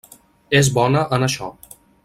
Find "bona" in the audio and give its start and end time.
0.79-1.05